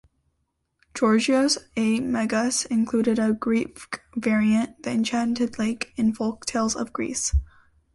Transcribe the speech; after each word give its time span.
Georgios 0.95 1.59
A. 1.77 1.99
Megas 1.99 2.65
included 2.65 3.19
a 3.19 3.33
Greek 3.33 3.99
variant, 4.15 4.81
The 4.81 4.89
Enchanted 4.89 5.59
Lake, 5.59 5.93
in 5.95 6.11
"Folktales 6.11 6.75
of 6.75 6.91
Greece". 6.91 7.35